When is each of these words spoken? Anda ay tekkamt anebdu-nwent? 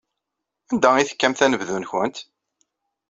Anda 0.71 0.89
ay 0.95 1.07
tekkamt 1.09 1.43
anebdu-nwent? 1.45 2.17